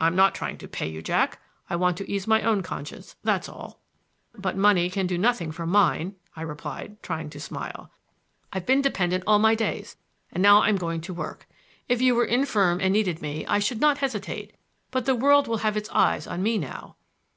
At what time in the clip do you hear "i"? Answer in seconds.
1.68-1.74, 6.36-6.42, 13.46-13.58